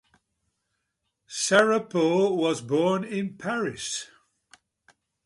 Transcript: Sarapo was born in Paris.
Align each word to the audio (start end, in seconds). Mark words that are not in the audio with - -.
Sarapo 1.29 2.35
was 2.35 2.59
born 2.63 3.03
in 3.03 3.37
Paris. 3.37 4.09